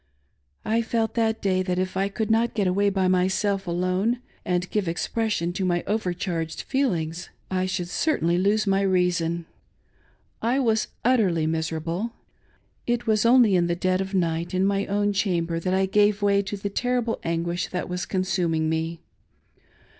I 0.65 0.81
felt 0.81 1.13
that 1.13 1.43
day 1.43 1.61
that 1.61 1.77
if 1.77 1.95
I 1.95 2.09
could 2.09 2.31
not 2.31 2.55
get 2.55 2.65
away 2.65 2.89
by 2.89 3.07
myself 3.07 3.67
alone, 3.67 4.17
and 4.43 4.67
give 4.71 4.87
expression 4.87 5.53
to 5.53 5.63
my 5.63 5.83
overcharged 5.85 6.63
feelings, 6.63 7.29
I 7.51 7.67
should 7.67 7.87
cer 7.87 8.17
tainly 8.17 8.41
lose 8.41 8.65
my 8.65 8.81
reason. 8.81 9.45
I 10.41 10.57
was 10.57 10.87
utterly 11.05 11.45
miserable. 11.45 12.13
It 12.87 13.05
was 13.05 13.27
only 13.27 13.55
in 13.55 13.67
the 13.67 13.75
dead 13.75 14.01
of 14.01 14.15
night, 14.15 14.55
in 14.55 14.65
my 14.65 14.87
own 14.87 15.13
chamber, 15.13 15.59
that 15.59 15.75
I 15.75 15.85
gave 15.85 16.23
way 16.23 16.41
to 16.41 16.57
the 16.57 16.71
terrible 16.71 17.19
anguish 17.21 17.67
that 17.67 17.87
was 17.87 18.07
consuming 18.07 18.69
me. 18.71 19.01